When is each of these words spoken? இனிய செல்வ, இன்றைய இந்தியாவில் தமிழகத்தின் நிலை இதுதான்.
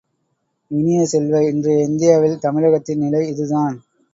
இனிய 0.71 1.05
செல்வ, 1.05 1.41
இன்றைய 1.43 1.83
இந்தியாவில் 1.83 2.39
தமிழகத்தின் 2.39 2.99
நிலை 2.99 3.27
இதுதான். 3.27 3.77